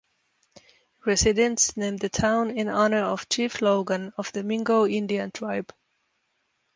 Residents 1.05 1.77
named 1.77 1.99
the 1.99 2.09
town 2.09 2.49
in 2.49 2.67
honor 2.69 3.03
of 3.03 3.29
Chief 3.29 3.61
Logan 3.61 4.13
of 4.17 4.31
the 4.33 4.41
Mingo 4.43 4.87
Indian 4.87 5.29
tribe. 5.31 5.71